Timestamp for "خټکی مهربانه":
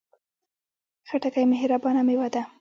1.07-2.01